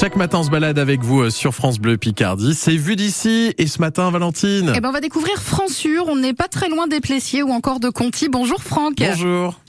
Chaque 0.00 0.16
matin, 0.16 0.38
on 0.38 0.44
se 0.44 0.50
balade 0.50 0.78
avec 0.78 1.02
vous 1.02 1.20
euh, 1.20 1.28
sur 1.28 1.54
France 1.54 1.78
Bleu 1.78 1.98
Picardie. 1.98 2.54
C'est 2.54 2.74
vu 2.74 2.96
d'ici. 2.96 3.52
Et 3.58 3.66
ce 3.66 3.80
matin, 3.82 4.10
Valentine. 4.10 4.72
Eh 4.74 4.80
ben, 4.80 4.88
on 4.88 4.92
va 4.92 5.00
découvrir 5.02 5.36
Fransure. 5.42 6.06
On 6.08 6.16
n'est 6.16 6.32
pas 6.32 6.48
très 6.48 6.70
loin 6.70 6.86
des 6.86 7.00
Plessiers 7.00 7.42
ou 7.42 7.50
encore 7.50 7.80
de 7.80 7.90
Conti. 7.90 8.30
Bonjour 8.30 8.62
Franck. 8.62 8.94
Bonjour. 8.96 9.60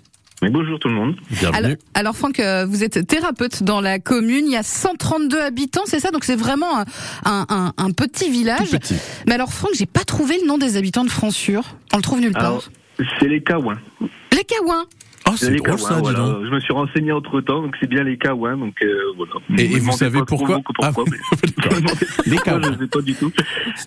Mais 0.42 0.50
bonjour 0.50 0.80
tout 0.80 0.88
le 0.88 0.94
monde. 0.94 1.16
Bienvenue. 1.32 1.58
Alors, 1.58 1.78
alors 1.96 2.16
Franck, 2.16 2.40
euh, 2.40 2.66
vous 2.66 2.82
êtes 2.86 3.06
thérapeute 3.06 3.64
dans 3.64 3.82
la 3.82 4.00
commune. 4.00 4.46
Il 4.46 4.54
y 4.54 4.56
a 4.56 4.64
132 4.64 5.38
habitants, 5.42 5.84
c'est 5.86 6.00
ça? 6.00 6.12
Donc 6.12 6.24
c'est 6.24 6.38
vraiment 6.38 6.86
un, 7.26 7.74
un, 7.78 7.92
petit 7.92 8.32
village. 8.32 8.70
Tout 8.70 8.80
petit. 8.80 8.96
Mais 9.28 9.34
alors 9.34 9.52
Franck, 9.52 9.72
j'ai 9.76 9.86
pas 9.86 10.06
trouvé 10.06 10.38
le 10.40 10.48
nom 10.48 10.58
des 10.58 10.78
habitants 10.78 11.04
de 11.04 11.10
Fransure. 11.10 11.76
On 11.92 11.98
le 11.98 12.04
trouve 12.04 12.22
nulle 12.22 12.32
part. 12.32 12.46
Alors, 12.46 12.64
c'est 13.20 13.28
les 13.28 13.44
Kawins. 13.44 13.80
Les 14.32 14.46
Kawins. 14.46 14.86
Oh, 15.32 15.36
c'est 15.38 15.52
les 15.52 15.58
drôle 15.58 15.76
Kawins, 15.76 15.88
ça, 15.88 15.96
dis 15.96 16.02
voilà. 16.02 16.20
donc. 16.20 16.46
Je 16.46 16.50
me 16.50 16.60
suis 16.60 16.74
renseigné 16.74 17.12
entre 17.12 17.42
temps, 17.42 17.62
donc 17.62 17.76
c'est 17.80 17.90
bien 17.90 18.04
les 18.04 18.18
Kawins, 18.18 18.58
donc 18.58 18.76
euh, 18.84 18.88
voilà. 19.18 19.34
Et- 19.58 19.80
vous 19.80 19.92
savez 19.92 20.22
pourquoi 20.28 20.60
Ah, 20.82 20.92
mais-. 20.98 21.18
Les 22.26 22.38
Kawins. 22.38 22.74
Je 22.74 22.84
sais 22.84 22.88
pas 22.88 23.02
du 23.02 23.14
tout. 23.14 23.32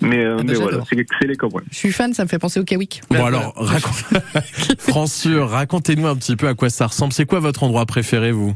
Mais, 0.00 0.24
euh, 0.24 0.34
Ah 0.34 0.36
bah, 0.38 0.44
mais 0.46 0.54
voilà, 0.54 0.78
c'est 0.88 0.96
les, 1.26 1.36
Kawins. 1.36 1.62
Je 1.70 1.76
suis 1.76 1.92
fan, 1.92 2.12
ça 2.14 2.24
me 2.24 2.28
fait 2.28 2.38
penser 2.38 2.60
au 2.60 2.64
Kawick. 2.64 3.02
Bon 3.10 3.24
alors, 3.24 3.52
raconte... 3.56 3.94
Fransure, 4.78 5.48
racontez-nous 5.50 6.06
un 6.06 6.16
petit 6.16 6.36
peu 6.36 6.48
à 6.48 6.54
quoi 6.54 6.70
ça 6.70 6.86
ressemble. 6.86 7.12
C'est 7.12 7.26
quoi 7.26 7.40
votre 7.40 7.62
endroit 7.62 7.86
préféré, 7.86 8.32
vous? 8.32 8.54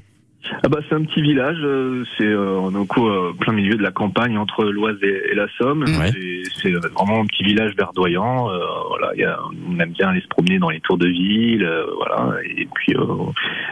Ah 0.62 0.68
bah 0.68 0.78
c'est 0.88 0.94
un 0.94 1.02
petit 1.04 1.20
village, 1.22 1.58
euh, 1.62 2.04
c'est 2.16 2.24
euh, 2.26 2.58
on 2.60 2.72
est 2.72 2.78
au 2.78 2.84
coup, 2.84 3.06
euh, 3.08 3.32
plein 3.38 3.52
milieu 3.52 3.76
de 3.76 3.82
la 3.82 3.90
campagne 3.92 4.36
entre 4.38 4.64
l'Oise 4.64 4.96
et, 5.02 5.30
et 5.32 5.34
la 5.34 5.46
Somme. 5.58 5.82
Ouais. 5.82 6.10
C'est- 6.12 6.68
vraiment 6.98 7.20
un 7.22 7.26
petit 7.26 7.44
village 7.44 7.74
verdoyant. 7.76 8.50
euh, 8.50 8.58
voilà, 8.88 9.10
il 9.14 9.20
y 9.20 9.24
a, 9.24 9.38
on 9.68 9.78
aime 9.78 9.90
bien 9.92 10.08
aller 10.08 10.20
se 10.20 10.28
promener 10.28 10.58
dans 10.58 10.70
les 10.70 10.80
tours 10.80 10.98
de 10.98 11.06
ville, 11.06 11.64
euh, 11.64 11.84
voilà. 11.96 12.34
Et 12.44 12.66
puis 12.74 12.94
euh, 12.94 13.04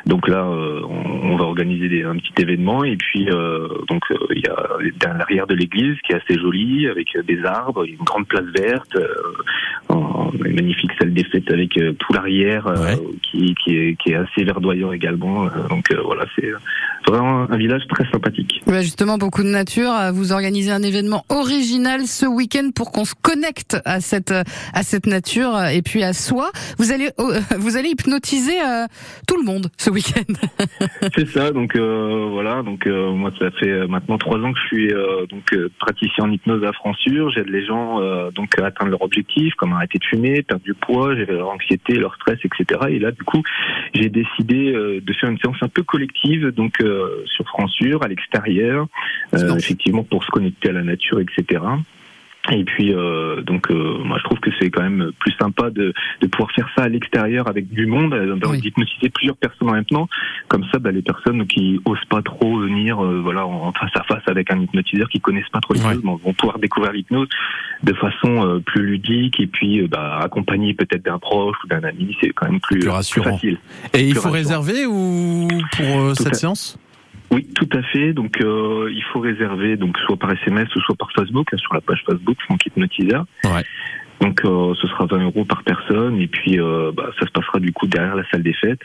donc 0.07 0.29
là, 0.29 0.45
euh, 0.47 0.81
on, 0.89 1.33
on 1.33 1.37
va 1.37 1.45
organiser 1.45 1.89
des, 1.89 2.05
un 2.05 2.17
petit 2.17 2.33
événement 2.41 2.85
et 2.85 2.97
puis 2.97 3.29
euh, 3.31 3.69
donc 3.89 4.03
il 4.35 4.43
y 4.45 4.49
a 4.49 5.15
l'arrière 5.19 5.47
de 5.47 5.55
l'église 5.55 5.97
qui 6.05 6.13
est 6.13 6.17
assez 6.17 6.39
joli 6.39 6.87
avec 6.89 7.09
des 7.27 7.45
arbres, 7.45 7.85
une 7.85 7.97
grande 8.05 8.27
place 8.27 8.45
verte, 8.59 8.97
euh, 8.97 9.07
en- 9.89 10.16
une 10.33 10.55
magnifique 10.55 10.91
salle 10.99 11.13
des 11.13 11.25
fêtes 11.25 11.51
avec 11.51 11.77
euh, 11.79 11.93
tout 11.93 12.13
l'arrière 12.13 12.67
euh, 12.67 12.77
Ouais. 12.77 12.99
qui, 13.23 13.55
qui, 13.65 13.77
est, 13.77 13.97
qui 13.97 14.11
est 14.13 14.17
assez 14.17 14.45
verdoyant 14.45 14.93
également. 14.93 15.47
Euh, 15.47 15.49
donc 15.69 15.91
euh, 15.91 16.01
voilà, 16.05 16.25
c'est 16.37 16.51
vraiment 17.09 17.51
un 17.51 17.57
village 17.57 17.83
très 17.89 18.05
sympathique. 18.11 18.63
Ouais, 18.67 18.83
justement, 18.83 19.19
beaucoup 19.19 19.43
de 19.43 19.49
nature. 19.49 19.91
Euh, 19.93 20.11
Vous 20.13 20.33
organisez 20.33 20.71
un 20.71 20.83
événement 20.83 21.25
original 21.29 22.03
ce 22.07 22.27
week-end 22.27 22.71
pour 22.75 22.93
qu'on 22.93 23.05
se 23.05 23.15
connecte 23.21 23.77
à 23.85 24.01
cette 24.01 24.33
à 24.33 24.83
cette 24.83 25.07
nature 25.07 25.55
euh, 25.57 25.67
et 25.69 25.83
puis 25.83 26.03
à 26.03 26.13
soi. 26.13 26.51
Vous 26.79 26.93
allez 26.93 27.09
euh, 27.21 27.41
vous 27.59 27.77
allez 27.77 27.91
hypnotiser 27.91 28.61
euh, 28.61 28.87
tout 29.27 29.37
le 29.37 29.45
monde 29.45 29.69
ce 29.77 29.91
week-end. 29.91 30.33
C'est 31.17 31.29
ça, 31.29 31.51
donc 31.51 31.77
euh, 31.77 32.29
voilà, 32.31 32.63
donc 32.63 32.87
euh, 32.87 33.11
moi 33.13 33.31
ça 33.39 33.51
fait 33.53 33.71
euh, 33.71 33.87
maintenant 33.87 34.19
trois 34.19 34.39
ans 34.39 34.53
que 34.53 34.59
je 34.61 34.67
suis 34.67 34.93
euh, 34.93 35.27
donc 35.27 35.53
euh, 35.53 35.71
praticien 35.79 36.25
en 36.25 36.33
hypnose 36.33 36.65
à 36.65 36.73
Fransure. 36.73 37.31
J'aide 37.31 37.49
les 37.49 37.65
gens 37.65 38.01
euh, 38.01 38.31
donc 38.33 38.59
à 38.61 38.67
atteindre 38.67 38.91
leur 38.91 39.03
objectif, 39.03 39.55
comme 39.55 39.73
arrêter 39.73 39.99
de 39.99 40.05
fumer, 40.05 40.16
perdre 40.43 40.65
du 40.65 40.75
poids, 40.75 41.15
gérer 41.15 41.33
leur 41.35 41.49
anxiété, 41.49 41.95
leur 41.95 42.15
stress, 42.17 42.39
etc. 42.45 42.81
Et 42.91 42.99
là 42.99 43.11
du 43.11 43.23
coup 43.23 43.43
j'ai 43.95 44.09
décidé 44.09 44.73
euh, 44.73 45.01
de 45.01 45.13
faire 45.13 45.31
une 45.31 45.39
séance 45.39 45.57
un 45.61 45.69
peu 45.69 45.83
collective, 45.83 46.49
donc 46.49 46.81
euh, 46.81 47.23
sur 47.27 47.47
Fransure, 47.47 48.03
à 48.03 48.09
l'extérieur, 48.09 48.87
euh, 49.35 49.57
effectivement 49.57 50.05
pour 50.05 50.25
se 50.25 50.31
connecter 50.31 50.71
à 50.71 50.73
la 50.73 50.83
nature, 50.83 51.21
etc. 51.21 51.61
Et 52.53 52.63
puis 52.65 52.93
euh, 52.95 53.43
donc 53.43 53.71
euh, 53.71 53.99
moi 54.05 54.19
je 54.19 54.25
trouve 54.25 54.39
que 54.39 54.51
c'est 54.61 54.71
quand 54.71 54.83
même 54.83 55.11
plus 55.19 55.33
sympa 55.41 55.71
de, 55.71 55.93
de 56.21 56.27
pouvoir 56.29 56.51
faire 56.53 56.69
ça 56.77 56.85
à 56.85 56.89
l'extérieur 56.89 57.49
avec 57.49 57.69
du 57.69 57.87
monde, 57.87 58.15
euh, 58.15 58.37
Oui. 58.47 58.61
d'hypnotiser 58.61 59.09
plusieurs 59.11 59.37
personnes 59.37 59.69
en 59.71 59.73
même 59.73 59.85
temps. 59.85 60.09
Comme 60.49 60.65
ça, 60.73 60.79
bah, 60.79 60.93
les 60.93 61.03
personnes 61.03 61.45
qui 61.49 61.81
osent 61.85 62.05
pas 62.09 62.23
trop 62.23 62.59
venir, 62.61 63.05
euh, 63.05 63.21
voilà, 63.21 63.45
en 63.47 63.73
face 63.73 63.91
à 63.97 64.05
face 64.05 64.23
avec 64.29 64.53
un 64.53 64.61
hypnotiseur, 64.61 65.09
qui 65.09 65.21
connaissent 65.21 65.49
pas 65.53 65.61
trop 65.61 65.75
l'hypnose, 65.75 65.97
Ouais. 65.97 66.03
vont 66.05 66.17
vont 66.17 66.33
pouvoir 66.35 66.59
découvrir 66.61 66.93
l'hypnose 66.93 67.29
de 67.83 67.93
façon 67.95 68.47
euh, 68.47 68.61
plus 68.61 68.87
ludique 68.87 69.41
et 69.41 69.47
puis 69.49 69.81
euh, 69.81 69.89
bah, 69.89 70.21
accompagné 70.23 70.73
peut-être 70.75 71.05
d'un 71.05 71.19
proche 71.19 71.57
ou 71.65 71.67
d'un 71.67 71.83
ami, 71.83 72.17
c'est 72.21 72.31
quand 72.31 72.49
même 72.51 72.61
plus, 72.61 72.79
Plus 72.79 72.89
rassurant. 72.91 73.33
facile. 73.33 73.59
Et 73.93 74.03
il 74.07 74.15
faut 74.15 74.21
rassurant. 74.31 74.33
réserver 74.35 74.87
ou 74.87 75.49
pour 75.77 76.09
Tout 76.11 76.15
cette 76.15 76.37
séance? 76.37 76.79
Oui, 77.37 77.47
tout 77.55 77.69
à 77.75 77.83
fait. 77.83 78.15
Donc 78.15 78.41
euh, 78.41 78.91
il 78.91 79.03
faut 79.13 79.21
réserver 79.21 79.77
donc 79.77 79.99
soit 79.99 80.17
par 80.17 80.33
SMS 80.33 80.75
ou 80.75 80.81
soit 80.81 80.97
par 80.97 81.13
Facebook 81.13 81.47
hein, 81.53 81.59
sur 81.59 81.75
la 81.75 81.83
page 81.83 82.03
Facebook 82.07 82.39
Franck 82.41 82.65
Hypnotiseur. 82.65 83.27
Ouais. 83.45 83.63
Donc 84.21 84.45
euh, 84.45 84.73
ce 84.81 84.87
sera 84.89 85.07
20 85.07 85.25
euros 85.25 85.45
par 85.45 85.63
personne 85.63 86.21
et 86.21 86.27
puis 86.27 86.59
euh, 86.59 86.91
bah, 86.97 87.11
ça 87.21 87.27
se 87.27 87.33
passera 87.33 87.61
du 87.61 87.73
coup 87.73 87.87
derrière 87.87 88.17
la 88.17 88.29
salle 88.31 88.43
des 88.43 88.55
fêtes, 88.55 88.81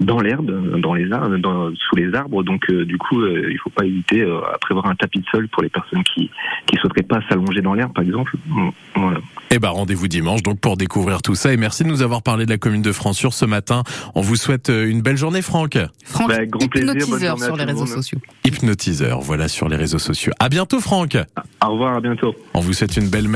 dans 0.00 0.20
l'herbe, 0.20 0.78
dans 0.80 0.94
les 0.94 1.10
arbres, 1.12 1.36
dans, 1.38 1.74
sous 1.74 1.96
les 1.96 2.14
arbres. 2.14 2.42
Donc 2.42 2.70
euh, 2.70 2.84
du 2.84 2.96
coup 2.98 3.20
euh, 3.20 3.48
il 3.50 3.58
faut 3.58 3.70
pas 3.70 3.84
hésiter 3.84 4.22
euh, 4.22 4.40
à 4.52 4.58
prévoir 4.58 4.86
un 4.86 4.94
tapis 4.94 5.18
de 5.20 5.26
sol 5.32 5.48
pour 5.48 5.62
les 5.62 5.68
personnes 5.70 6.04
qui 6.04 6.30
qui 6.66 6.76
souhaiteraient 6.76 7.02
pas 7.02 7.20
s'allonger 7.28 7.60
dans 7.62 7.74
l'herbe 7.74 7.92
par 7.94 8.04
exemple. 8.04 8.34
Voilà. 8.94 9.18
Eh 9.50 9.58
ben, 9.58 9.68
rendez-vous 9.70 10.08
dimanche 10.08 10.42
donc 10.42 10.60
pour 10.60 10.76
découvrir 10.76 11.22
tout 11.22 11.34
ça. 11.36 11.52
Et 11.52 11.56
merci 11.56 11.84
de 11.84 11.88
nous 11.88 12.02
avoir 12.02 12.22
parlé 12.22 12.46
de 12.46 12.50
la 12.50 12.58
commune 12.58 12.82
de 12.82 12.92
Fransure 12.92 13.32
ce 13.32 13.44
matin. 13.44 13.84
On 14.14 14.20
vous 14.20 14.34
souhaite 14.36 14.70
euh, 14.70 14.90
une 14.90 15.02
belle 15.02 15.16
journée, 15.16 15.40
Franck. 15.40 15.78
Franck, 16.04 16.28
Bah, 16.28 16.44
grand 16.46 16.66
plaisir, 16.68 16.92
bonne 16.94 17.00
hypnotiseur 17.02 17.38
sur 17.38 17.56
les 17.56 17.64
réseaux 17.64 17.78
monde. 17.80 17.88
sociaux. 17.88 18.18
Hypnotiseur, 18.44 19.20
voilà 19.20 19.48
sur 19.48 19.68
les 19.68 19.76
réseaux 19.76 19.98
sociaux. 19.98 20.32
À 20.40 20.48
bientôt, 20.48 20.80
Franck. 20.80 21.16
Au 21.64 21.70
revoir, 21.70 21.96
à 21.96 22.00
bientôt. 22.00 22.34
On 22.54 22.60
vous 22.60 22.72
souhaite 22.72 22.96
une 22.96 23.08
belle 23.08 23.28